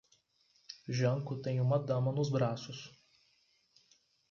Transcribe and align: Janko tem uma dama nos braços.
Janko 0.89 1.35
tem 1.35 1.61
uma 1.61 1.77
dama 1.77 2.11
nos 2.11 2.31
braços. 2.31 2.91